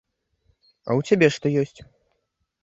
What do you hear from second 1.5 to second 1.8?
ёсць?